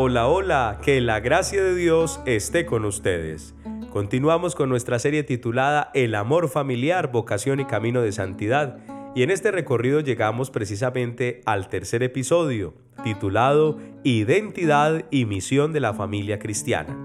Hola, 0.00 0.28
hola, 0.28 0.78
que 0.80 1.00
la 1.00 1.18
gracia 1.18 1.60
de 1.60 1.74
Dios 1.74 2.20
esté 2.24 2.66
con 2.66 2.84
ustedes. 2.84 3.56
Continuamos 3.90 4.54
con 4.54 4.68
nuestra 4.68 5.00
serie 5.00 5.24
titulada 5.24 5.90
El 5.92 6.14
amor 6.14 6.48
familiar, 6.48 7.10
vocación 7.10 7.58
y 7.58 7.64
camino 7.64 8.00
de 8.00 8.12
santidad. 8.12 8.78
Y 9.16 9.24
en 9.24 9.32
este 9.32 9.50
recorrido 9.50 9.98
llegamos 9.98 10.52
precisamente 10.52 11.40
al 11.46 11.66
tercer 11.68 12.04
episodio, 12.04 12.74
titulado 13.02 13.78
Identidad 14.04 15.04
y 15.10 15.24
misión 15.24 15.72
de 15.72 15.80
la 15.80 15.92
familia 15.92 16.38
cristiana. 16.38 16.96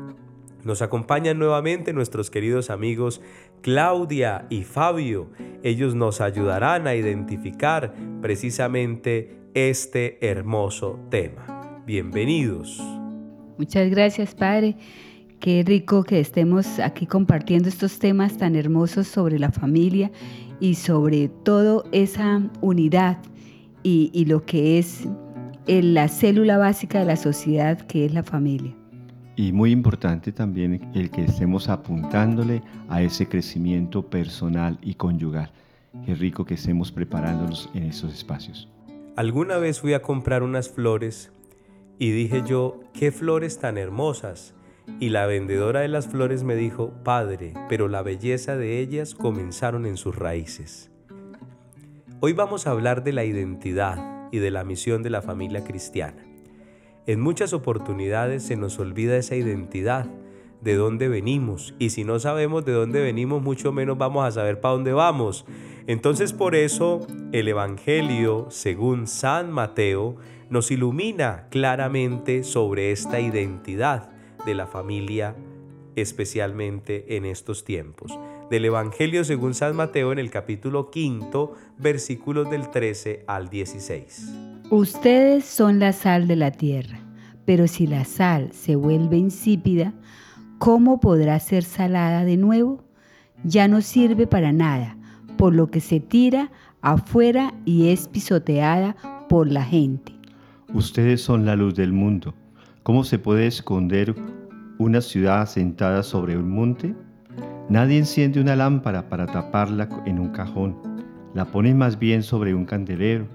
Nos 0.64 0.84
acompañan 0.84 1.40
nuevamente 1.40 1.94
nuestros 1.94 2.30
queridos 2.30 2.70
amigos 2.70 3.22
Claudia 3.64 4.46
y 4.52 4.66
Fabio. 4.66 5.32
Ellos 5.64 5.96
nos 5.96 6.22
ayudarán 6.22 6.86
a 6.86 6.94
identificar 6.94 7.96
precisamente 8.22 9.36
este 9.56 10.20
hermoso 10.30 11.00
tema. 11.10 11.53
Bienvenidos. 11.86 12.82
Muchas 13.58 13.90
gracias, 13.90 14.34
Padre. 14.34 14.78
Qué 15.42 15.64
rico 15.68 16.06
que 16.06 16.22
estemos 16.22 16.80
aquí 16.80 17.06
compartiendo 17.06 17.68
estos 17.68 18.00
temas 18.00 18.38
tan 18.38 18.56
hermosos 18.56 19.06
sobre 19.06 19.38
la 19.38 19.52
familia 19.52 20.10
y 20.62 20.76
sobre 20.76 21.28
todo 21.28 21.84
esa 21.92 22.50
unidad 22.62 23.18
y, 23.84 24.24
lo 24.24 24.46
que 24.46 24.80
es 24.80 25.10
la 25.68 26.08
célula 26.08 26.58
básica 26.58 27.00
de 27.00 27.06
la 27.06 27.18
sociedad, 27.18 27.78
que 27.82 28.06
es 28.06 28.14
la 28.14 28.24
familia. 28.24 28.74
Y 29.36 29.52
muy 29.52 29.72
importante 29.72 30.32
también 30.32 30.90
el 30.94 31.12
que 31.12 31.26
estemos 31.26 31.68
apuntándole 31.68 32.62
a 32.88 33.02
ese 33.02 33.28
crecimiento 33.28 34.10
personal 34.10 34.80
y 34.82 34.94
conyugal. 34.94 35.52
Qué 36.06 36.16
rico 36.16 36.46
que 36.46 36.54
estemos 36.54 36.94
preparándonos 36.94 37.70
en 37.74 37.84
esos 37.84 38.14
espacios. 38.14 38.70
Alguna 39.18 39.58
vez 39.58 39.82
fui 39.82 39.94
a 39.94 40.02
comprar 40.02 40.44
unas 40.44 40.70
flores 40.70 41.33
y 42.00 42.12
dije 42.12 42.44
yo, 42.46 42.80
qué 42.94 43.12
flores 43.12 43.60
tan 43.60 43.78
hermosas. 43.78 44.54
Y 45.00 45.10
la 45.10 45.26
vendedora 45.26 45.80
de 45.80 45.88
las 45.88 46.08
flores 46.08 46.44
me 46.44 46.56
dijo, 46.56 46.94
Padre, 47.04 47.54
pero 47.70 47.88
la 47.88 48.02
belleza 48.02 48.58
de 48.58 48.80
ellas 48.80 49.16
comenzaron 49.16 49.86
en 49.86 49.98
sus 49.98 50.16
raíces. 50.16 50.92
Hoy 52.20 52.34
vamos 52.34 52.68
a 52.68 52.72
hablar 52.72 53.04
de 53.04 53.14
la 53.14 53.24
identidad 53.24 54.30
y 54.32 54.40
de 54.40 54.52
la 54.52 54.64
misión 54.64 55.04
de 55.04 55.10
la 55.10 55.22
familia 55.22 55.64
cristiana. 55.64 56.26
En 57.06 57.20
muchas 57.20 57.54
oportunidades 57.54 58.44
se 58.44 58.56
nos 58.56 58.80
olvida 58.80 59.18
esa 59.18 59.36
identidad, 59.36 60.08
de 60.64 60.76
dónde 60.76 61.10
venimos, 61.10 61.74
y 61.78 61.90
si 61.90 62.04
no 62.04 62.20
sabemos 62.20 62.64
de 62.66 62.72
dónde 62.72 63.02
venimos, 63.02 63.42
mucho 63.42 63.72
menos 63.72 63.98
vamos 63.98 64.26
a 64.26 64.32
saber 64.32 64.62
para 64.62 64.74
dónde 64.74 64.94
vamos. 64.94 65.46
Entonces 65.88 66.32
por 66.32 66.56
eso 66.56 67.06
el 67.34 67.48
Evangelio, 67.50 68.48
según 68.50 69.08
San 69.08 69.52
Mateo, 69.52 70.16
nos 70.50 70.72
ilumina 70.72 71.48
claramente 71.50 72.44
sobre 72.44 72.92
esta 72.92 73.20
identidad 73.20 74.10
de 74.46 74.56
la 74.56 74.68
familia, 74.68 75.36
especialmente 75.96 77.18
en 77.18 77.26
estos 77.26 77.66
tiempos. 77.66 78.18
Del 78.50 78.66
Evangelio 78.66 79.24
según 79.24 79.54
San 79.54 79.76
Mateo 79.76 80.12
en 80.12 80.20
el 80.20 80.30
capítulo 80.32 80.90
quinto, 80.92 81.56
versículos 81.78 82.50
del 82.50 82.70
13 82.70 83.26
al 83.28 83.50
16. 83.50 84.32
Ustedes 84.70 85.44
son 85.44 85.80
la 85.80 85.92
sal 85.92 86.28
de 86.28 86.36
la 86.36 86.52
tierra, 86.52 87.00
pero 87.46 87.68
si 87.68 87.88
la 87.88 88.06
sal 88.06 88.54
se 88.54 88.76
vuelve 88.76 89.18
insípida, 89.18 89.94
¿cómo 90.64 91.02
podrá 91.02 91.38
ser 91.42 91.66
salada 91.66 92.24
de 92.24 92.38
nuevo? 92.38 92.86
Ya 93.44 93.68
no 93.68 93.82
sirve 93.82 94.28
para 94.28 94.54
nada, 94.54 94.96
por 95.36 95.54
lo 95.54 95.70
que 95.70 95.82
se 95.82 96.00
tira 96.00 96.52
afuera 96.82 97.54
y 97.66 97.90
es 97.90 98.08
pisoteada 98.08 98.96
por 99.28 99.52
la 99.52 99.66
gente. 99.66 100.14
Ustedes 100.74 101.22
son 101.22 101.46
la 101.46 101.58
luz 101.58 101.76
del 101.76 101.92
mundo. 101.92 102.34
¿Cómo 102.84 103.04
se 103.04 103.20
puede 103.20 103.46
esconder 103.46 104.16
una 104.78 105.02
ciudad 105.02 105.42
asentada 105.42 106.02
sobre 106.02 106.38
un 106.38 106.50
monte? 106.50 106.96
Nadie 107.68 107.98
enciende 107.98 108.40
una 108.40 108.56
lámpara 108.56 109.10
para 109.10 109.26
taparla 109.26 109.90
en 110.06 110.18
un 110.18 110.30
cajón. 110.30 110.78
La 111.34 111.44
ponen 111.44 111.78
más 111.78 112.00
bien 112.00 112.24
sobre 112.24 112.56
un 112.56 112.64
candelero 112.64 113.28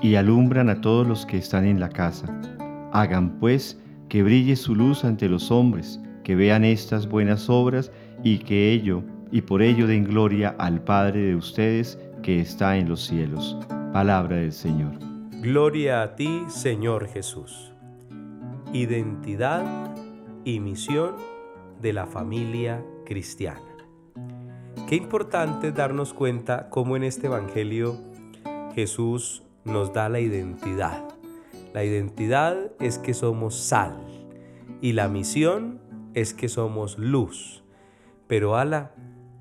y 0.00 0.14
alumbran 0.14 0.70
a 0.70 0.80
todos 0.80 1.06
los 1.06 1.26
que 1.26 1.36
están 1.36 1.66
en 1.66 1.80
la 1.80 1.90
casa. 1.90 2.34
Hagan 2.94 3.38
pues 3.40 3.78
que 4.08 4.22
brille 4.22 4.56
su 4.56 4.74
luz 4.74 5.04
ante 5.04 5.28
los 5.28 5.50
hombres, 5.50 6.00
que 6.24 6.34
vean 6.34 6.64
estas 6.64 7.06
buenas 7.08 7.48
obras 7.48 7.92
y 8.24 8.38
que 8.38 8.72
ello 8.72 9.04
y 9.30 9.42
por 9.42 9.62
ello 9.62 9.86
den 9.86 10.04
gloria 10.04 10.54
al 10.58 10.82
Padre 10.82 11.20
de 11.20 11.36
ustedes 11.36 11.98
que 12.22 12.40
está 12.40 12.76
en 12.76 12.88
los 12.88 13.04
cielos. 13.04 13.56
Palabra 13.92 14.36
del 14.36 14.52
Señor. 14.52 14.92
Gloria 15.40 16.02
a 16.02 16.16
ti, 16.16 16.44
Señor 16.48 17.06
Jesús. 17.06 17.72
Identidad 18.72 19.94
y 20.44 20.58
misión 20.60 21.16
de 21.80 21.92
la 21.92 22.06
familia 22.06 22.82
cristiana. 23.04 23.60
Qué 24.88 24.96
importante 24.96 25.72
darnos 25.72 26.14
cuenta 26.14 26.68
cómo 26.70 26.96
en 26.96 27.04
este 27.04 27.26
Evangelio 27.26 27.98
Jesús 28.74 29.42
nos 29.64 29.92
da 29.92 30.08
la 30.08 30.20
identidad. 30.20 31.04
La 31.72 31.84
identidad 31.84 32.56
es 32.80 32.98
que 32.98 33.14
somos 33.14 33.56
sal 33.56 33.96
y 34.80 34.92
la 34.92 35.08
misión 35.08 35.80
es 36.14 36.34
que 36.34 36.48
somos 36.48 36.98
luz. 36.98 37.62
Pero 38.26 38.56
ala, 38.56 38.92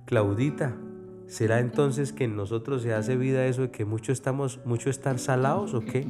Claudita, 0.06 0.76
¿Será 1.34 1.60
entonces 1.60 2.14
que 2.14 2.26
en 2.26 2.36
nosotros 2.36 2.84
se 2.84 2.94
hace 2.94 3.16
vida 3.16 3.48
eso 3.48 3.64
de 3.64 3.72
que 3.72 3.86
mucho 3.86 4.12
estamos, 4.12 4.60
mucho 4.66 4.92
estar 4.92 5.18
salados 5.18 5.74
o 5.74 5.80
qué? 5.80 6.08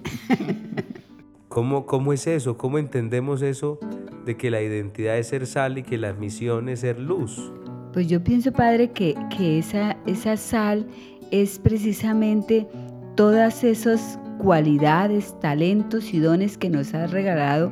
¿Cómo, 1.47 1.85
¿Cómo 1.85 2.11
es 2.11 2.27
eso? 2.27 2.57
¿Cómo 2.57 2.77
entendemos 2.77 3.41
eso 3.41 3.79
de 4.25 4.35
que 4.35 4.51
la 4.51 4.61
identidad 4.61 5.17
es 5.17 5.27
ser 5.27 5.47
sal 5.47 5.77
y 5.77 5.83
que 5.83 5.97
la 5.97 6.11
misión 6.11 6.67
es 6.67 6.81
ser 6.81 6.99
luz? 6.99 7.53
Pues 7.93 8.07
yo 8.07 8.21
pienso, 8.21 8.51
Padre, 8.51 8.91
que, 8.91 9.15
que 9.33 9.59
esa, 9.59 9.95
esa 10.05 10.35
sal 10.35 10.87
es 11.31 11.57
precisamente 11.57 12.67
todas 13.15 13.63
esas 13.63 14.19
cualidades, 14.39 15.39
talentos 15.39 16.13
y 16.13 16.19
dones 16.19 16.57
que 16.57 16.69
nos 16.69 16.93
ha 16.93 17.07
regalado 17.07 17.71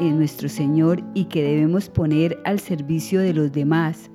eh, 0.00 0.10
nuestro 0.10 0.48
Señor 0.48 1.02
y 1.14 1.26
que 1.26 1.42
debemos 1.42 1.88
poner 1.88 2.38
al 2.44 2.58
servicio 2.58 3.20
de 3.20 3.34
los 3.34 3.52
demás. 3.52 4.10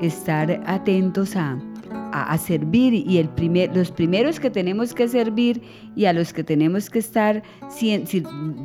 Estar 0.00 0.62
atentos 0.66 1.36
a, 1.36 1.58
a, 2.12 2.38
servir 2.38 2.94
y 2.94 3.18
el 3.18 3.28
primer, 3.28 3.74
los 3.74 3.90
primeros 3.90 4.40
que 4.40 4.50
tenemos 4.50 4.94
que 4.94 5.08
servir 5.08 5.62
y 5.94 6.06
a 6.06 6.12
los 6.12 6.32
que 6.32 6.44
tenemos 6.44 6.90
que 6.90 6.98
estar 6.98 7.42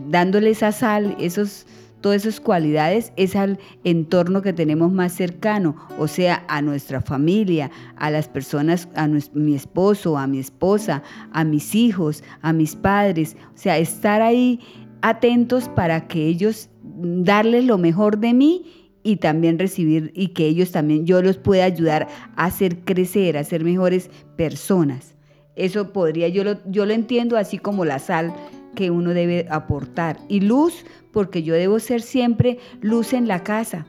dándole 0.08 0.50
esa 0.50 0.72
sal, 0.72 1.16
esos, 1.20 1.66
todas 2.02 2.26
esas 2.26 2.40
cualidades, 2.40 3.14
es 3.16 3.36
al 3.36 3.60
entorno 3.84 4.42
que 4.42 4.54
tenemos 4.54 4.92
más 4.92 5.14
cercano, 5.14 5.76
o 6.00 6.08
sea, 6.08 6.46
a 6.48 6.62
nuestra 6.62 7.02
familia, 7.02 7.72
a 7.96 8.10
las 8.10 8.28
personas, 8.28 8.88
a 8.96 9.08
mi 9.08 9.56
esposo, 9.56 10.18
a 10.18 10.28
mi 10.28 10.40
esposa, 10.40 11.04
a 11.32 11.44
mis 11.44 11.76
hijos, 11.76 12.24
a 12.42 12.54
mis 12.54 12.76
padres, 12.76 13.36
o 13.54 13.58
sea, 13.58 13.78
estar 13.78 14.22
ahí 14.22 14.60
atentos 15.02 15.70
para 15.70 16.08
que 16.08 16.26
ellos 16.26 16.70
darles 16.84 17.66
lo 17.66 17.78
mejor 17.78 18.18
de 18.18 18.34
mí 18.34 18.92
y 19.04 19.18
también 19.18 19.60
recibir 19.60 20.12
y 20.16 20.30
que 20.30 20.48
ellos 20.48 20.72
también, 20.72 21.06
yo 21.06 21.22
los 21.22 21.38
pueda 21.38 21.66
ayudar 21.66 22.08
a 22.36 22.46
hacer 22.46 22.80
crecer, 22.80 23.38
a 23.38 23.44
ser 23.44 23.64
mejores 23.64 24.10
personas. 24.36 25.16
Eso 25.56 25.94
podría, 25.94 26.28
yo 26.28 26.44
lo, 26.44 26.60
yo 26.70 26.86
lo 26.86 26.94
entiendo 26.94 27.38
así 27.38 27.60
como 27.60 27.86
la 27.86 28.00
sal 28.00 28.34
que 28.74 28.90
uno 28.90 29.14
debe 29.14 29.46
aportar. 29.50 30.18
Y 30.28 30.42
luz, 30.42 30.86
porque 31.12 31.44
yo 31.44 31.54
debo 31.54 31.80
ser 31.80 32.02
siempre 32.02 32.58
luz 32.82 33.14
en 33.14 33.28
la 33.28 33.44
casa. 33.44 33.86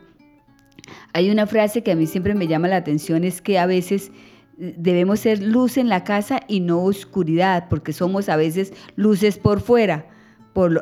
Hay 1.14 1.30
una 1.30 1.46
frase 1.46 1.82
que 1.82 1.92
a 1.92 1.96
mí 1.96 2.06
siempre 2.06 2.34
me 2.34 2.46
llama 2.46 2.68
la 2.68 2.76
atención, 2.76 3.24
es 3.24 3.40
que 3.40 3.58
a 3.58 3.66
veces 3.66 4.12
eh, 4.60 4.74
debemos 4.76 5.20
ser 5.20 5.42
luz 5.42 5.78
en 5.78 5.88
la 5.88 6.04
casa 6.04 6.40
y 6.46 6.60
no 6.60 6.84
oscuridad, 6.84 7.68
porque 7.70 7.94
somos 7.94 8.28
a 8.28 8.36
veces 8.36 8.74
luces 8.96 9.38
por 9.38 9.60
fuera 9.60 10.06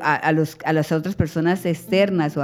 a, 0.03 0.33
los, 0.33 0.57
a 0.65 0.73
las 0.73 0.93
otras 0.93 1.15
personas 1.15 1.67
externas. 1.67 2.39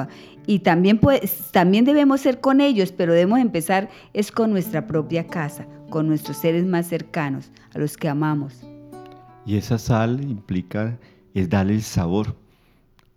y 0.47 0.61
también, 0.61 0.99
pues, 0.99 1.51
también 1.53 1.85
debemos 1.85 2.21
ser 2.21 2.41
con 2.41 2.61
ellos, 2.61 2.93
pero 2.93 3.13
debemos 3.13 3.39
empezar 3.39 3.89
es 4.13 4.33
con 4.33 4.51
nuestra 4.51 4.87
propia 4.87 5.27
casa, 5.27 5.67
con 5.91 6.09
nuestros 6.09 6.37
seres 6.37 6.65
más 6.65 6.87
cercanos, 6.87 7.51
a 7.75 7.79
los 7.79 7.97
que 7.97 8.09
amamos. 8.09 8.63
Y 9.47 9.57
esa 9.57 9.79
sal 9.79 10.21
implica 10.23 10.99
es 11.35 11.49
darle 11.49 11.75
el 11.75 11.83
sabor 11.83 12.35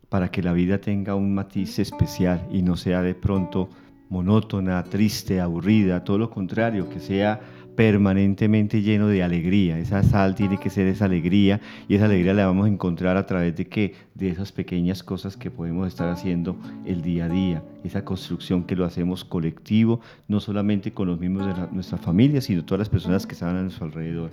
para 0.10 0.30
que 0.30 0.44
la 0.44 0.54
vida 0.54 0.77
tenga 0.80 1.15
un 1.15 1.33
matiz 1.33 1.80
especial 1.80 2.48
y 2.51 2.62
no 2.62 2.77
sea 2.77 3.01
de 3.01 3.15
pronto 3.15 3.69
monótona, 4.10 4.83
triste, 4.83 5.42
aburrida, 5.42 6.04
todo 6.04 6.19
lo 6.19 6.30
contrario, 6.30 6.88
que 6.88 7.00
sea 7.00 7.42
permanentemente 7.75 8.81
lleno 8.81 9.08
de 9.08 9.24
alegría. 9.24 9.78
Esa 9.80 10.04
sal 10.04 10.36
tiene 10.36 10.60
que 10.60 10.70
ser 10.70 10.88
esa 10.88 11.06
alegría 11.06 11.60
y 11.88 11.96
esa 11.96 12.06
alegría 12.06 12.34
la 12.34 12.46
vamos 12.46 12.66
a 12.66 12.70
encontrar 12.70 13.18
a 13.18 13.25
través 13.25 13.56
de 13.56 13.68
que 13.68 13.96
de 14.16 14.30
esas 14.30 14.52
pequeñas 14.52 15.04
cosas 15.04 15.38
que 15.38 15.52
podemos 15.52 15.88
estar 15.88 16.10
haciendo 16.10 16.56
el 16.86 17.02
día 17.02 17.25
a 17.25 17.30
día, 17.30 17.64
esa 17.84 18.06
construcción 18.06 18.64
que 18.64 18.75
lo 18.75 18.86
hacemos 18.86 19.25
colectivo, 19.25 20.02
no 20.28 20.40
solamente 20.40 20.92
con 20.92 21.08
los 21.08 21.20
miembros 21.20 21.48
de 21.48 21.68
nuestra 21.72 21.98
familia, 21.98 22.42
sino 22.42 22.64
todas 22.64 22.80
las 22.80 22.90
personas 22.90 23.25
que 23.25 23.34
están 23.34 23.56
a 23.56 23.62
nuestro 23.62 23.86
alrededor. 23.86 24.31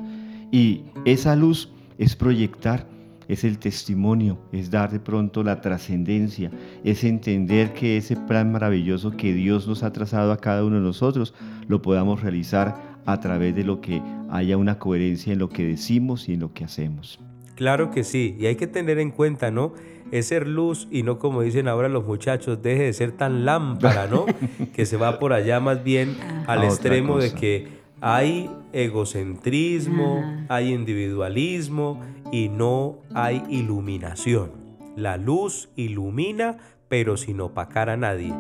Y 0.51 0.83
esa 1.05 1.37
luz 1.37 1.71
es 1.99 2.17
proyectar 2.17 2.87
es 3.31 3.45
el 3.45 3.61
testimonio, 3.61 4.39
es 4.51 4.73
dar 4.73 4.91
de 4.91 4.99
pronto 4.99 5.45
la 5.45 5.61
trascendencia, 5.61 6.51
es 6.83 7.05
entender 7.05 7.73
que 7.73 7.97
ese 7.97 8.17
plan 8.17 8.51
maravilloso 8.51 9.13
que 9.13 9.33
Dios 9.33 9.69
nos 9.69 9.85
ha 9.85 9.93
trazado 9.93 10.33
a 10.33 10.39
cada 10.39 10.65
uno 10.65 10.77
de 10.77 10.83
nosotros 10.83 11.33
lo 11.69 11.81
podamos 11.81 12.23
realizar 12.23 12.90
a 13.07 13.21
través 13.21 13.55
de 13.55 13.65
lo 13.65 13.81
que 13.81 14.03
haya 14.31 14.57
una 14.57 14.79
coherencia 14.79 15.33
en 15.33 15.39
lo 15.39 15.49
que 15.49 15.65
decimos 15.65 16.29
y 16.29 16.35
en 16.35 16.41
lo 16.41 16.53
que 16.53 16.65
hacemos. 16.65 17.21
Claro 17.55 17.91
que 17.91 18.05
sí, 18.05 18.37
y 18.39 18.47
hay 18.47 18.57
que 18.57 18.67
tener 18.67 18.99
en 18.99 19.11
cuenta, 19.11 19.51
¿no? 19.51 19.75
Es 20.11 20.29
ser 20.29 20.47
luz 20.47 20.89
y 20.91 21.03
no 21.03 21.19
como 21.19 21.43
dicen 21.43 21.69
ahora 21.69 21.89
los 21.89 22.07
muchachos, 22.07 22.63
deje 22.63 22.85
de 22.85 22.93
ser 22.93 23.13
tan 23.13 23.45
lámpara, 23.45 24.07
¿no? 24.07 24.27
que 24.75 24.87
se 24.87 24.97
va 24.97 25.19
por 25.19 25.33
allá 25.33 25.61
más 25.61 25.85
bien 25.85 26.17
al 26.47 26.65
extremo 26.65 27.19
de 27.19 27.33
que 27.35 27.69
hay 28.01 28.51
egocentrismo, 28.73 30.25
hay 30.49 30.73
individualismo 30.73 32.01
y 32.33 32.49
no 32.49 33.01
hay 33.15 33.43
iluminación. 33.51 34.53
La 34.97 35.17
luz 35.17 35.69
ilumina, 35.77 36.59
pero 36.89 37.17
sin 37.17 37.41
opacar 37.41 37.91
a 37.91 37.97
nadie. 37.97 38.33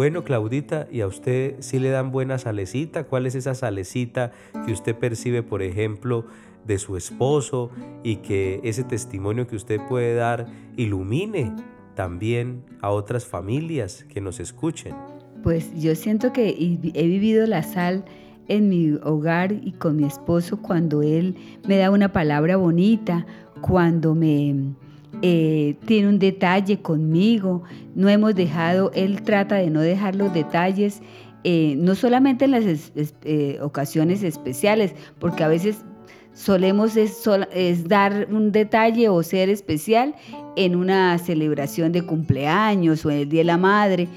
Bueno, 0.00 0.24
Claudita, 0.24 0.88
¿y 0.90 1.02
a 1.02 1.06
usted 1.06 1.56
sí 1.58 1.78
le 1.78 1.90
dan 1.90 2.10
buena 2.10 2.38
salecita? 2.38 3.04
¿Cuál 3.04 3.26
es 3.26 3.34
esa 3.34 3.54
salecita 3.54 4.32
que 4.64 4.72
usted 4.72 4.96
percibe, 4.96 5.42
por 5.42 5.60
ejemplo, 5.60 6.24
de 6.66 6.78
su 6.78 6.96
esposo 6.96 7.70
y 8.02 8.16
que 8.16 8.62
ese 8.64 8.82
testimonio 8.82 9.46
que 9.46 9.56
usted 9.56 9.78
puede 9.90 10.14
dar 10.14 10.46
ilumine 10.78 11.54
también 11.96 12.64
a 12.80 12.88
otras 12.88 13.26
familias 13.26 14.06
que 14.08 14.22
nos 14.22 14.40
escuchen? 14.40 14.94
Pues 15.42 15.70
yo 15.78 15.94
siento 15.94 16.32
que 16.32 16.48
he 16.48 17.06
vivido 17.06 17.46
la 17.46 17.62
sal 17.62 18.06
en 18.48 18.70
mi 18.70 18.94
hogar 19.02 19.52
y 19.52 19.72
con 19.72 19.96
mi 19.96 20.04
esposo 20.04 20.62
cuando 20.62 21.02
él 21.02 21.36
me 21.68 21.76
da 21.76 21.90
una 21.90 22.10
palabra 22.10 22.56
bonita, 22.56 23.26
cuando 23.60 24.14
me 24.14 24.54
eh, 25.22 25.76
tiene 25.86 26.08
un 26.08 26.18
detalle 26.18 26.80
conmigo. 26.80 27.62
No 27.94 28.08
hemos 28.08 28.34
dejado, 28.34 28.90
él 28.94 29.22
trata 29.22 29.56
de 29.56 29.70
no 29.70 29.80
dejar 29.80 30.14
los 30.14 30.32
detalles, 30.32 31.02
eh, 31.44 31.74
no 31.78 31.94
solamente 31.94 32.44
en 32.44 32.50
las 32.52 32.92
eh, 33.24 33.58
ocasiones 33.60 34.22
especiales, 34.22 34.94
porque 35.18 35.44
a 35.44 35.48
veces 35.48 35.84
solemos 36.32 36.96
es, 36.96 37.24
dar 37.88 38.28
un 38.30 38.52
detalle 38.52 39.08
o 39.08 39.22
ser 39.22 39.48
especial 39.48 40.14
en 40.56 40.76
una 40.76 41.18
celebración 41.18 41.92
de 41.92 42.02
cumpleaños 42.02 43.04
o 43.04 43.10
en 43.10 43.18
el 43.18 43.28
Día 43.28 43.40
de 43.40 43.44
la 43.44 43.58
Madre. 43.58 44.08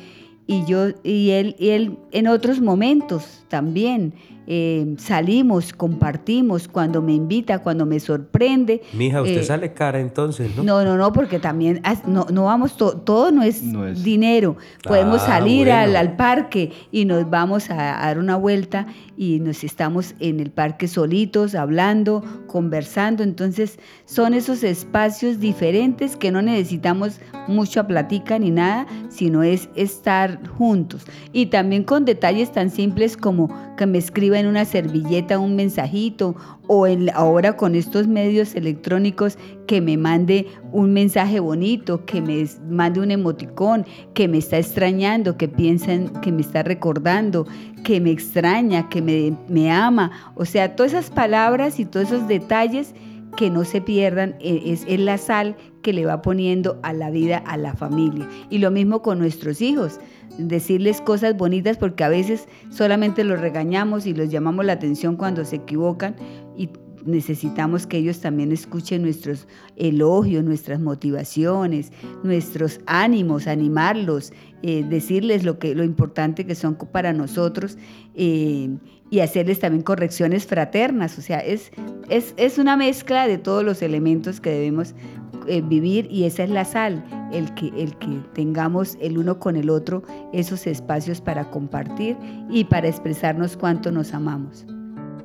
Y 0.46 0.66
yo 0.66 0.90
y 1.04 1.32
él, 1.32 1.56
y 1.58 1.70
él 1.70 1.98
en 2.12 2.28
otros 2.28 2.60
momentos 2.60 3.46
también 3.48 4.14
eh, 4.46 4.96
salimos, 4.98 5.72
compartimos, 5.72 6.68
cuando 6.68 7.02
me 7.02 7.14
invita, 7.14 7.60
cuando 7.60 7.86
me 7.86 8.00
sorprende. 8.02 8.82
Mija, 8.92 9.22
usted 9.22 9.38
eh, 9.38 9.44
sale 9.44 9.74
cara 9.74 10.02
entonces, 10.02 10.54
¿no? 10.58 10.64
No, 10.64 10.84
no, 10.84 10.98
no, 10.98 11.14
porque 11.14 11.40
también 11.40 11.82
no, 12.06 12.28
no 12.30 12.46
vamos, 12.46 12.76
todo 12.76 13.32
no 13.32 13.42
es, 13.42 13.64
dinero. 14.04 14.58
Podemos 14.84 15.22
ah, 15.24 15.28
salir 15.28 15.72
al, 15.72 15.96
al, 15.96 16.18
parque 16.18 16.74
y 16.92 17.06
nos 17.06 17.30
vamos 17.30 17.70
a, 17.70 17.76
dar 17.76 18.20
una 18.20 18.36
vuelta 18.36 18.86
y 19.16 19.40
nos 19.40 19.64
estamos 19.64 20.14
en 20.20 20.42
el 20.42 20.52
parque 20.52 20.90
solitos, 20.90 21.56
hablando, 21.56 22.22
conversando. 22.48 23.24
Entonces, 23.24 23.80
son 24.06 24.34
esos 24.34 24.64
espacios 24.64 25.40
diferentes 25.40 26.18
que 26.18 26.32
no 26.32 26.42
necesitamos 26.42 27.22
mucha 27.48 27.88
platica 27.88 28.40
ni 28.40 28.52
nada, 28.52 28.88
sino 29.10 29.42
es 29.42 29.70
estar 29.76 30.33
juntos. 30.58 31.06
Y 31.32 31.48
también 31.48 31.84
con 31.84 32.06
detalles 32.06 32.52
tan 32.52 32.70
simples 32.70 33.18
como 33.18 33.50
que 33.78 33.86
me 33.86 33.98
escriba 33.98 34.40
en 34.40 34.48
una 34.48 34.66
servilleta 34.66 35.40
un 35.40 35.56
mensajito 35.56 36.36
o 36.68 36.88
ahora 37.14 37.58
con 37.58 37.76
estos 37.76 38.08
medios 38.08 38.56
electrónicos 38.56 39.38
que 39.68 39.82
me 39.82 39.98
mande 39.98 40.48
un 40.72 40.94
mensaje 40.94 41.40
bonito, 41.40 42.06
que 42.06 42.22
me 42.22 42.46
mande 42.70 43.00
un 43.00 43.12
emoticón, 43.12 43.86
que 44.14 44.28
me 44.28 44.38
está 44.38 44.58
extrañando, 44.58 45.38
que 45.38 45.48
piensen 45.48 46.10
que 46.22 46.32
me 46.32 46.42
está 46.42 46.64
recordando, 46.64 47.46
que 47.84 48.00
me 48.00 48.12
extraña, 48.12 48.90
que 48.90 49.02
me, 49.02 49.38
me 49.48 49.72
ama. 49.72 50.12
O 50.36 50.46
sea, 50.46 50.76
todas 50.76 50.94
esas 50.94 51.10
palabras 51.10 51.80
y 51.80 51.86
todos 51.86 52.08
esos 52.08 52.28
detalles 52.28 52.94
que 53.36 53.50
no 53.50 53.66
se 53.66 53.82
pierdan, 53.82 54.36
e, 54.40 54.72
es, 54.72 54.86
es, 54.88 55.00
la 55.00 55.18
sal 55.18 55.56
que 55.84 55.94
le 55.94 56.08
va 56.08 56.24
poniendo 56.24 56.80
a 56.82 56.94
la 56.94 57.12
vida, 57.12 57.38
a 57.38 57.58
la 57.58 57.76
familia. 57.76 58.28
Y 58.50 58.58
lo 58.58 58.72
mismo 58.72 59.04
con 59.04 59.20
nuestros 59.20 59.62
hijos 59.62 60.00
decirles 60.40 61.00
cosas 61.02 61.38
bonitas 61.38 61.78
porque 61.78 62.04
a 62.04 62.10
veces 62.10 62.48
solamente 62.72 63.24
los 63.24 63.40
regañamos 63.40 64.08
y 64.08 64.16
los 64.16 64.30
llamamos 64.30 64.66
la 64.66 64.74
atención 64.74 65.16
cuando 65.16 65.46
se 65.46 65.58
equivocan 65.58 66.16
y 66.58 66.70
necesitamos 67.06 67.86
que 67.86 67.98
ellos 67.98 68.20
también 68.20 68.52
escuchen 68.52 69.02
nuestros 69.02 69.48
elogios, 69.76 70.44
nuestras 70.44 70.80
motivaciones, 70.80 71.92
nuestros 72.24 72.80
ánimos, 72.86 73.48
animarlos, 73.48 74.32
eh, 74.62 74.86
decirles 74.88 75.44
lo, 75.44 75.60
que, 75.60 75.76
lo 75.76 75.84
importante 75.84 76.46
que 76.46 76.56
son 76.56 76.76
para 76.76 77.14
nosotros 77.14 77.78
eh, 78.16 78.70
y 79.10 79.20
hacerles 79.20 79.60
también 79.60 79.84
correcciones 79.84 80.46
fraternas. 80.46 81.18
O 81.18 81.22
sea, 81.22 81.40
es, 81.40 81.72
es, 82.10 82.34
es 82.38 82.58
una 82.58 82.78
mezcla 82.78 83.28
de 83.28 83.38
todos 83.38 83.64
los 83.64 83.82
elementos 83.82 84.40
que 84.40 84.52
debemos 84.52 84.96
eh, 85.48 85.62
vivir 85.62 86.08
y 86.12 86.26
esa 86.26 86.44
es 86.44 86.50
la 86.50 86.66
sal, 86.66 87.04
el 87.32 87.54
que, 87.54 87.68
el 87.78 87.96
que 87.98 88.22
tengamos 88.34 88.98
el 89.02 89.18
uno 89.18 89.40
con 89.40 89.56
el 89.56 89.70
otro 89.70 90.04
esos 90.32 90.68
espacios 90.68 91.22
para 91.22 91.50
compartir 91.50 92.18
y 92.50 92.66
para 92.66 92.88
expresarnos 92.88 93.58
cuánto 93.58 93.92
nos 93.92 94.14
amamos. 94.14 94.66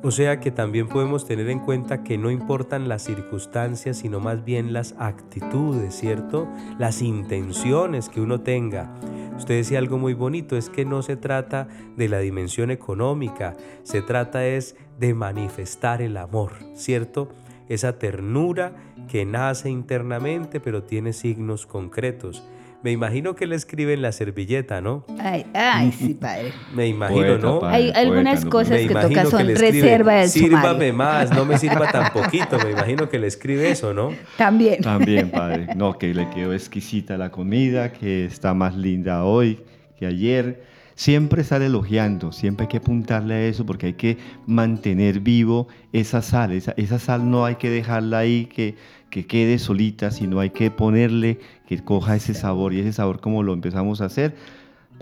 O 0.01 0.11
sea 0.11 0.39
que 0.39 0.49
también 0.49 0.87
podemos 0.87 1.25
tener 1.25 1.49
en 1.49 1.59
cuenta 1.59 2.03
que 2.03 2.17
no 2.17 2.31
importan 2.31 2.87
las 2.87 3.03
circunstancias, 3.03 3.97
sino 3.97 4.21
más 4.21 4.45
bien 4.45 4.71
las 4.71 4.95
actitudes, 4.97 5.93
¿cierto? 5.93 6.47
Las 6.77 7.01
intenciones 7.01 8.07
que 8.07 8.21
uno 8.21 8.39
tenga. 8.39 8.93
Usted 9.35 9.55
decía 9.55 9.79
algo 9.79 9.97
muy 9.97 10.13
bonito, 10.13 10.55
es 10.55 10.69
que 10.69 10.85
no 10.85 11.01
se 11.01 11.17
trata 11.17 11.67
de 11.97 12.07
la 12.07 12.19
dimensión 12.19 12.71
económica, 12.71 13.57
se 13.83 14.01
trata 14.01 14.45
es 14.45 14.77
de 14.99 15.13
manifestar 15.13 16.01
el 16.01 16.15
amor, 16.15 16.53
¿cierto? 16.75 17.29
Esa 17.69 17.97
ternura 17.97 18.73
que 19.07 19.25
nace 19.25 19.69
internamente 19.69 20.59
pero 20.59 20.83
tiene 20.83 21.13
signos 21.13 21.65
concretos. 21.65 22.43
Me 22.81 22.91
imagino 22.91 23.35
que 23.35 23.45
le 23.45 23.57
escribe 23.57 23.93
en 23.93 24.01
la 24.01 24.13
servilleta, 24.13 24.79
¿no? 24.79 25.03
Ay, 25.19 25.45
ay, 25.53 25.91
sí, 25.91 26.13
padre. 26.13 26.53
Me 26.73 26.87
imagino, 26.87 27.37
¿no? 27.37 27.65
Hay 27.65 27.91
algunas 27.93 28.45
cosas 28.45 28.79
que 28.79 28.95
toca 28.95 29.25
son 29.25 29.47
reserva 29.47 30.13
del 30.13 30.29
Sírvame 30.29 30.93
más, 30.93 31.29
no 31.31 31.43
me 31.43 31.57
sirva 31.57 31.91
tan 31.91 32.13
poquito. 32.13 32.57
Me 32.63 32.71
imagino 32.71 33.09
que 33.09 33.19
le 33.19 33.27
escribe 33.27 33.69
eso, 33.69 33.93
¿no? 33.93 34.13
También. 34.37 34.81
También, 34.81 35.29
padre. 35.29 35.67
No, 35.75 35.97
que 35.97 36.13
le 36.13 36.29
quedó 36.29 36.53
exquisita 36.53 37.17
la 37.17 37.31
comida, 37.31 37.91
que 37.91 38.23
está 38.23 38.53
más 38.53 38.77
linda 38.77 39.25
hoy 39.25 39.59
que 39.97 40.05
ayer 40.05 40.63
siempre 40.99 41.43
estar 41.43 41.61
elogiando, 41.61 42.33
siempre 42.33 42.65
hay 42.65 42.67
que 42.67 42.77
apuntarle 42.77 43.33
a 43.33 43.45
eso 43.45 43.65
porque 43.65 43.85
hay 43.85 43.93
que 43.93 44.17
mantener 44.45 45.21
vivo 45.21 45.69
esa 45.93 46.21
sal, 46.21 46.51
esa, 46.51 46.99
sal 46.99 47.31
no 47.31 47.45
hay 47.45 47.55
que 47.55 47.69
dejarla 47.69 48.17
ahí 48.17 48.47
que, 48.47 48.75
que 49.09 49.25
quede 49.25 49.59
solita, 49.59 50.11
sino 50.11 50.41
hay 50.41 50.49
que 50.49 50.71
ponerle 50.71 51.39
que 51.69 51.81
coja 51.81 52.17
ese 52.17 52.33
sabor 52.33 52.73
y 52.73 52.81
ese 52.81 52.91
sabor 52.91 53.21
como 53.21 53.43
lo 53.43 53.53
empezamos 53.53 54.01
a 54.01 54.07
hacer, 54.07 54.35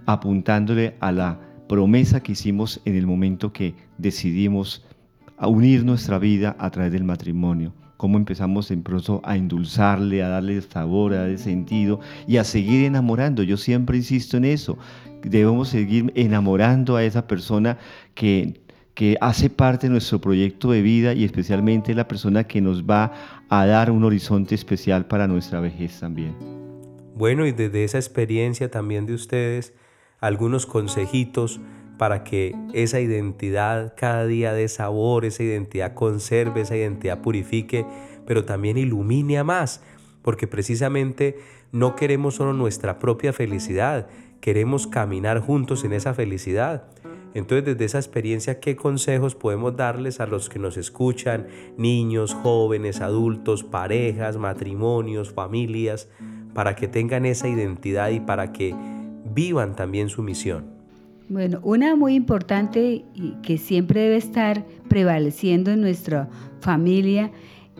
apuntándole 0.05 0.93
a 0.99 1.11
la 1.11 1.39
promesa 1.67 2.21
que 2.21 2.33
hicimos 2.33 2.79
en 2.85 2.95
el 2.95 3.07
momento 3.07 3.51
que 3.51 3.73
decidimos 3.97 4.85
unir 5.41 5.83
nuestra 5.83 6.19
vida 6.19 6.55
a 6.59 6.69
través 6.69 6.91
del 6.91 7.05
matrimonio 7.05 7.73
cómo 7.97 8.17
empezamos 8.17 8.71
en 8.71 8.83
proceso 8.83 9.21
a 9.23 9.35
endulzarle, 9.35 10.23
a 10.23 10.29
darle 10.29 10.61
sabor, 10.61 11.13
a 11.13 11.21
darle 11.21 11.37
sentido 11.37 11.99
y 12.27 12.37
a 12.37 12.43
seguir 12.43 12.85
enamorando. 12.85 13.43
Yo 13.43 13.57
siempre 13.57 13.97
insisto 13.97 14.37
en 14.37 14.45
eso. 14.45 14.77
Debemos 15.23 15.69
seguir 15.69 16.11
enamorando 16.15 16.95
a 16.95 17.03
esa 17.03 17.27
persona 17.27 17.77
que, 18.13 18.61
que 18.93 19.17
hace 19.19 19.49
parte 19.49 19.87
de 19.87 19.91
nuestro 19.91 20.21
proyecto 20.21 20.71
de 20.71 20.81
vida 20.81 21.13
y 21.13 21.23
especialmente 21.23 21.93
la 21.93 22.07
persona 22.07 22.45
que 22.45 22.61
nos 22.61 22.83
va 22.83 23.11
a 23.49 23.65
dar 23.65 23.91
un 23.91 24.03
horizonte 24.03 24.55
especial 24.55 25.05
para 25.07 25.27
nuestra 25.27 25.59
vejez 25.59 25.99
también. 25.99 26.35
Bueno, 27.15 27.47
y 27.47 27.51
desde 27.51 27.83
esa 27.83 27.97
experiencia 27.97 28.69
también 28.69 29.07
de 29.07 29.15
ustedes, 29.15 29.73
algunos 30.19 30.67
consejitos 30.67 31.59
para 31.97 32.23
que 32.23 32.55
esa 32.73 32.99
identidad 32.99 33.93
cada 33.97 34.25
día 34.25 34.53
dé 34.53 34.67
sabor, 34.67 35.25
esa 35.25 35.43
identidad 35.43 35.93
conserve, 35.93 36.61
esa 36.61 36.75
identidad 36.75 37.21
purifique, 37.21 37.85
pero 38.25 38.45
también 38.45 38.77
ilumine 38.77 39.43
más, 39.43 39.81
porque 40.21 40.47
precisamente 40.47 41.39
no 41.71 41.95
queremos 41.95 42.35
solo 42.35 42.53
nuestra 42.53 42.99
propia 42.99 43.33
felicidad, 43.33 44.07
queremos 44.41 44.87
caminar 44.87 45.39
juntos 45.39 45.83
en 45.83 45.93
esa 45.93 46.13
felicidad. 46.13 46.83
Entonces, 47.33 47.65
desde 47.65 47.85
esa 47.85 47.99
experiencia, 47.99 48.59
¿qué 48.59 48.75
consejos 48.75 49.35
podemos 49.35 49.75
darles 49.75 50.19
a 50.19 50.27
los 50.27 50.49
que 50.49 50.59
nos 50.59 50.77
escuchan, 50.77 51.47
niños, 51.77 52.33
jóvenes, 52.33 53.01
adultos, 53.01 53.63
parejas, 53.63 54.37
matrimonios, 54.37 55.33
familias, 55.33 56.09
para 56.53 56.75
que 56.75 56.87
tengan 56.87 57.25
esa 57.25 57.47
identidad 57.47 58.09
y 58.09 58.19
para 58.19 58.53
que 58.53 58.73
vivan 59.25 59.75
también 59.75 60.09
su 60.09 60.23
misión? 60.23 60.76
Bueno, 61.29 61.59
una 61.63 61.97
muy 61.97 62.15
importante 62.15 63.03
y 63.13 63.33
que 63.43 63.57
siempre 63.57 63.99
debe 63.99 64.15
estar 64.15 64.65
prevaleciendo 64.87 65.71
en 65.71 65.81
nuestra 65.81 66.29
familia 66.61 67.31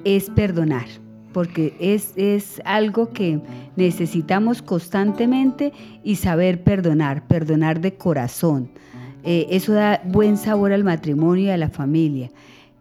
es 0.04 0.30
perdonar, 0.30 0.86
porque 1.32 1.74
es, 1.80 2.12
es 2.18 2.62
algo 2.66 3.14
que 3.14 3.40
necesitamos 3.78 4.62
constantemente 4.62 5.72
y 6.04 6.16
saber 6.16 6.62
perdonar, 6.62 7.26
perdonar 7.26 7.80
de 7.80 7.94
corazón. 7.94 8.70
Eh, 9.24 9.48
eso 9.50 9.72
da 9.72 10.02
buen 10.04 10.36
sabor 10.36 10.74
al 10.74 10.84
matrimonio 10.84 11.46
y 11.46 11.50
a 11.50 11.58
la 11.58 11.70
familia. 11.70 12.30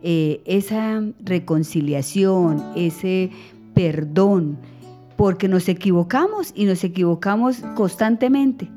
Eh, 0.02 0.40
esa 0.46 1.00
reconciliación, 1.20 2.60
ese 2.74 3.30
perdón, 3.72 4.58
porque 5.16 5.46
nos 5.46 5.68
equivocamos 5.68 6.52
y 6.56 6.64
nos 6.64 6.82
equivocamos 6.82 7.58
constantemente 7.76 8.68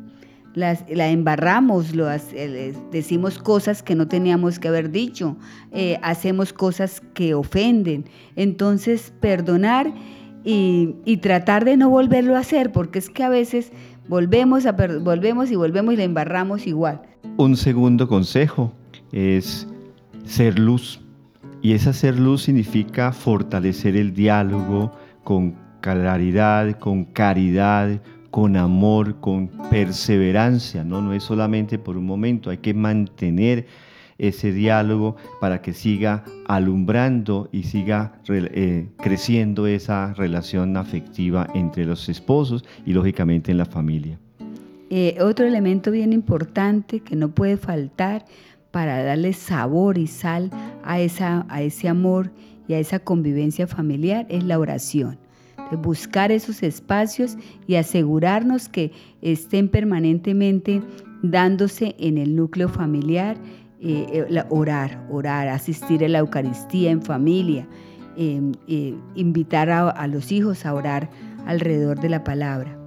la 0.56 1.10
embarramos, 1.10 1.94
decimos 2.92 3.38
cosas 3.40 3.84
que 3.84 3.96
no 3.96 4.08
teníamos 4.08 4.60
que 4.60 4.68
haber 4.68 4.92
dicho, 4.92 5.38
eh, 5.72 6.00
hacemos 6.02 6.54
cosas 6.54 7.02
que 7.14 7.34
ofenden. 7.34 8.06
Entonces, 8.36 9.14
perdonar 9.20 9.94
y, 10.44 11.18
tratar 11.22 11.66
de 11.66 11.78
no 11.78 11.90
volverlo 11.90 12.36
a 12.36 12.40
hacer, 12.40 12.72
porque 12.72 13.00
es 13.00 13.10
que 13.10 13.24
a 13.24 13.30
veces 13.30 13.72
volvemos, 14.08 14.66
a, 14.66 14.72
volvemos 14.72 15.52
y 15.52 15.56
volvemos 15.56 15.94
y 15.94 15.98
la 15.98 16.04
embarramos 16.04 16.66
igual. 16.66 17.02
Un 17.38 17.56
segundo 17.56 18.08
consejo 18.08 18.74
es 19.12 19.68
ser 20.26 20.58
luz. 20.58 21.02
Y 21.62 21.74
esa 21.74 21.92
ser 21.92 22.18
luz 22.18 22.44
significa 22.44 23.12
fortalecer 23.12 23.98
el 23.98 24.14
diálogo 24.14 24.92
con 25.24 25.56
claridad, 25.82 26.80
con 26.80 27.06
caridad, 27.06 28.02
con 28.32 28.56
amor, 28.58 29.20
con 29.20 29.48
perseverancia, 29.70 30.84
¿no? 30.84 31.02
No 31.02 31.14
es 31.14 31.24
solamente 31.24 31.80
por 31.80 31.98
un 31.98 32.06
momento, 32.06 32.50
hay 32.50 32.58
que 32.58 32.74
mantener 32.74 33.66
ese 34.18 34.52
diálogo 34.52 35.16
para 35.40 35.62
que 35.62 35.74
siga 35.74 36.26
alumbrando 36.46 37.50
y 37.52 37.64
siga 37.64 38.22
eh, 38.28 38.90
creciendo 38.98 39.66
esa 39.66 40.14
relación 40.14 40.76
afectiva 40.78 41.48
entre 41.56 41.86
los 41.86 42.10
esposos 42.10 42.66
y 42.86 42.94
lógicamente 42.94 43.52
en 43.52 43.58
la 43.58 43.66
familia. 43.66 44.20
Eh, 44.90 45.18
otro 45.22 45.46
elemento 45.46 45.92
bien 45.92 46.14
importante 46.14 47.00
que 47.00 47.16
no 47.16 47.30
puede 47.30 47.58
faltar 47.58 48.26
para 48.72 49.02
darle 49.04 49.34
sabor 49.34 49.98
y 49.98 50.08
sal 50.08 50.52
a, 50.84 51.00
esa, 51.00 51.46
a 51.50 51.62
ese 51.62 51.88
amor 51.88 52.32
y 52.68 52.74
a 52.74 52.80
esa 52.80 53.00
convivencia 53.00 53.68
familiar 53.68 54.26
es 54.30 54.44
la 54.44 54.60
oración 54.60 55.18
buscar 55.78 56.32
esos 56.32 56.64
espacios 56.64 57.38
y 57.68 57.76
asegurarnos 57.76 58.70
que 58.70 58.92
estén 59.22 59.70
permanentemente 59.70 60.82
dándose 61.22 61.96
en 62.00 62.18
el 62.18 62.36
núcleo 62.36 62.70
familiar, 62.70 63.38
eh, 63.82 64.28
eh, 64.30 64.44
orar, 64.50 65.06
orar, 65.10 65.48
asistir 65.48 66.04
a 66.04 66.08
la 66.08 66.20
Eucaristía 66.20 66.92
en 66.92 67.02
familia, 67.02 67.68
em, 68.18 68.52
eh, 68.68 68.96
invitar 69.16 69.70
a, 69.70 70.08
los 70.08 70.32
hijos 70.32 70.66
a 70.66 70.74
orar 70.74 71.10
alrededor 71.46 72.00
de 72.00 72.10
la 72.10 72.24
palabra. 72.24 72.78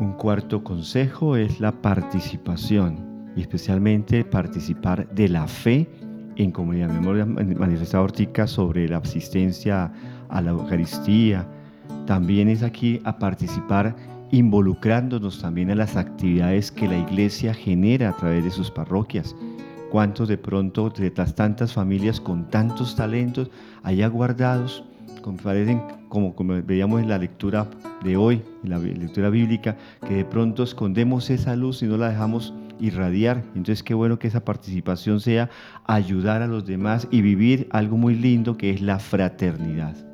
Un 0.00 0.12
cuarto 0.12 0.62
consejo 0.62 1.36
es 1.36 1.60
la 1.60 1.72
participación 1.72 3.32
y 3.36 3.40
especialmente 3.42 4.24
participar 4.24 5.08
de 5.10 5.28
la 5.28 5.46
fe 5.46 5.88
en 6.36 6.52
comunidad. 6.52 6.88
Me 6.88 7.20
hemos 7.20 7.58
manifestado 7.58 8.04
Ortica 8.04 8.46
sobre 8.46 8.88
la 8.88 8.98
asistencia 8.98 9.92
a 10.28 10.40
la 10.40 10.50
Eucaristía, 10.52 11.46
también 12.06 12.48
es 12.48 12.62
aquí 12.62 13.00
a 13.04 13.18
participar 13.18 13.94
involucrándonos 14.30 15.40
también 15.40 15.70
a 15.70 15.74
las 15.74 15.96
actividades 15.96 16.70
que 16.70 16.88
la 16.88 16.98
iglesia 16.98 17.54
genera 17.54 18.10
a 18.10 18.16
través 18.16 18.44
de 18.44 18.50
sus 18.50 18.70
parroquias. 18.70 19.34
¿Cuántos 19.90 20.28
de 20.28 20.36
pronto 20.36 20.90
de 20.90 21.10
tantas 21.10 21.72
familias 21.72 22.20
con 22.20 22.48
tantos 22.50 22.94
talentos 22.94 23.50
allá 23.82 24.06
guardados, 24.08 24.84
como 25.22 25.38
parecen 25.38 25.82
como, 26.08 26.34
como 26.34 26.62
veíamos 26.62 27.00
en 27.02 27.08
la 27.08 27.18
lectura 27.18 27.66
de 28.04 28.16
hoy, 28.16 28.42
en 28.64 28.70
la 28.70 28.78
lectura 28.78 29.30
bíblica, 29.30 29.76
que 30.06 30.14
de 30.14 30.24
pronto 30.24 30.62
escondemos 30.62 31.30
esa 31.30 31.56
luz 31.56 31.82
y 31.82 31.86
no 31.86 31.96
la 31.96 32.10
dejamos 32.10 32.52
irradiar. 32.80 33.42
Entonces 33.54 33.82
qué 33.82 33.94
bueno 33.94 34.18
que 34.18 34.28
esa 34.28 34.44
participación 34.44 35.20
sea 35.20 35.48
ayudar 35.86 36.42
a 36.42 36.46
los 36.46 36.66
demás 36.66 37.08
y 37.10 37.22
vivir 37.22 37.66
algo 37.70 37.96
muy 37.96 38.14
lindo 38.14 38.56
que 38.56 38.70
es 38.70 38.82
la 38.82 38.98
fraternidad. 38.98 40.07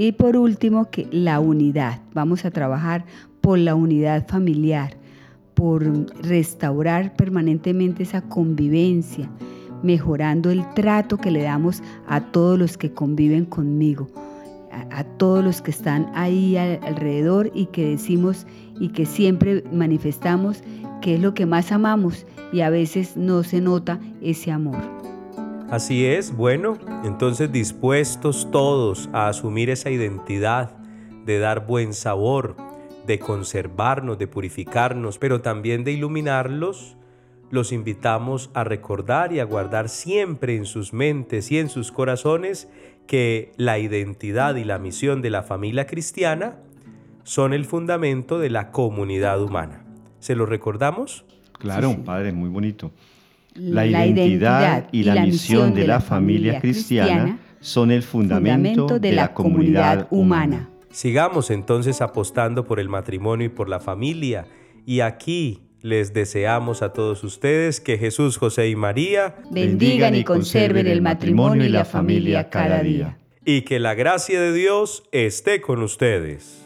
Y 0.00 0.12
por 0.12 0.36
último, 0.36 0.90
que 0.92 1.08
la 1.10 1.40
unidad. 1.40 2.02
Vamos 2.14 2.44
a 2.44 2.52
trabajar 2.52 3.04
por 3.40 3.58
la 3.58 3.74
unidad 3.74 4.28
familiar, 4.28 4.96
por 5.54 5.82
restaurar 6.22 7.16
permanentemente 7.16 8.04
esa 8.04 8.22
convivencia, 8.22 9.28
mejorando 9.82 10.52
el 10.52 10.62
trato 10.74 11.16
que 11.16 11.32
le 11.32 11.42
damos 11.42 11.82
a 12.06 12.20
todos 12.20 12.56
los 12.56 12.78
que 12.78 12.92
conviven 12.92 13.44
conmigo, 13.44 14.08
a, 14.92 15.02
todos 15.02 15.44
los 15.44 15.62
que 15.62 15.72
están 15.72 16.12
ahí 16.14 16.56
alrededor 16.56 17.50
y 17.52 17.66
que 17.66 17.88
decimos 17.88 18.46
y 18.78 18.90
que 18.90 19.04
siempre 19.04 19.64
manifestamos 19.72 20.62
que 21.02 21.16
es 21.16 21.20
lo 21.20 21.34
que 21.34 21.44
más 21.44 21.72
amamos 21.72 22.24
y 22.52 22.60
a 22.60 22.70
veces 22.70 23.16
no 23.16 23.42
se 23.42 23.60
nota 23.60 23.98
ese 24.20 24.52
amor. 24.52 24.97
Así 25.70 26.06
es, 26.06 26.34
bueno, 26.34 26.78
entonces 27.04 27.52
dispuestos 27.52 28.50
todos 28.50 29.10
a 29.12 29.28
asumir 29.28 29.68
esa 29.68 29.90
identidad, 29.90 30.70
de 31.26 31.38
dar 31.38 31.66
buen 31.66 31.92
sabor, 31.92 32.56
de 33.06 33.18
conservarnos, 33.18 34.18
de 34.18 34.26
purificarnos, 34.26 35.18
pero 35.18 35.42
también 35.42 35.84
de 35.84 35.92
iluminarlos, 35.92 36.96
los 37.50 37.72
invitamos 37.72 38.50
a 38.54 38.64
recordar 38.64 39.34
y 39.34 39.40
a 39.40 39.44
guardar 39.44 39.90
siempre 39.90 40.56
en 40.56 40.64
sus 40.64 40.94
mentes 40.94 41.52
y 41.52 41.58
en 41.58 41.68
sus 41.68 41.92
corazones 41.92 42.70
que 43.06 43.52
la 43.58 43.78
identidad 43.78 44.56
y 44.56 44.64
la 44.64 44.78
misión 44.78 45.20
de 45.20 45.28
la 45.28 45.42
familia 45.42 45.86
cristiana 45.86 46.56
son 47.24 47.52
el 47.52 47.66
fundamento 47.66 48.38
de 48.38 48.48
la 48.48 48.70
comunidad 48.70 49.42
humana. 49.42 49.84
¿Se 50.18 50.34
lo 50.34 50.46
recordamos? 50.46 51.26
Claro, 51.58 51.94
padre, 52.04 52.32
muy 52.32 52.48
bonito. 52.48 52.90
La, 53.58 53.86
identidad, 53.86 54.88
y 54.92 55.02
la, 55.02 55.22
misión 55.22 55.74
de 55.74 55.86
la 55.86 56.00
familia 56.00 56.60
cristiana 56.60 57.38
son 57.60 57.90
el 57.90 58.02
fundamento 58.02 58.98
de 58.98 59.12
la 59.12 59.34
comunidad 59.34 60.06
humana. 60.10 60.70
Sigamos 60.90 61.50
entonces 61.50 62.00
apostando 62.00 62.66
por 62.66 62.80
el 62.80 62.88
matrimonio 62.88 63.46
y 63.46 63.50
por 63.50 63.68
la 63.68 63.80
familia. 63.80 64.46
Y 64.86 65.00
aquí 65.00 65.60
les 65.82 66.12
deseamos 66.12 66.82
a 66.82 66.92
todos 66.92 67.22
ustedes 67.24 67.80
que 67.80 67.98
Jesús, 67.98 68.36
José 68.36 68.68
y 68.68 68.76
María 68.76 69.36
bendigan 69.50 70.14
y 70.14 70.24
conserven 70.24 70.86
el 70.86 71.02
matrimonio 71.02 71.64
y 71.64 71.68
la 71.68 71.84
familia 71.84 72.48
cada 72.50 72.82
día. 72.82 73.18
Y 73.44 73.62
que 73.62 73.78
la 73.78 73.94
gracia 73.94 74.40
de 74.40 74.52
Dios 74.52 75.04
esté 75.12 75.60
con 75.60 75.82
ustedes. 75.82 76.62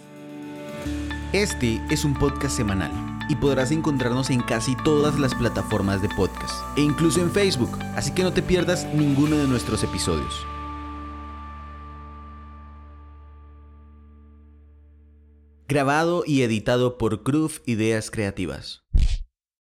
Este 1.33 1.81
es 1.91 2.05
un 2.05 2.15
podcast 2.15 2.57
semanal 2.57 3.12
y 3.33 3.37
podrás 3.37 3.71
encontrarnos 3.71 4.29
en 4.29 4.43
casi 4.43 4.77
todas 4.77 5.19
las 5.19 5.35
plataformas 5.35 6.03
de 6.03 6.11
podcast 6.11 6.53
e 6.77 6.83
incluso 6.83 7.23
en 7.23 7.31
Facebook, 7.31 7.79
así 7.97 8.13
que 8.13 8.23
no 8.23 8.35
te 8.35 8.43
pierdas 8.43 8.87
ninguno 8.93 9.39
de 9.39 9.49
nuestros 9.49 9.83
episodios. 9.83 10.47
Grabado 15.67 16.25
y 16.27 16.43
editado 16.43 16.99
por 16.99 17.23
Cruz 17.23 17.63
Ideas 17.65 18.11
Creativas. 18.11 18.83